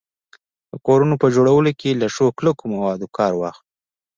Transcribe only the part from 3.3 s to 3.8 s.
واخلو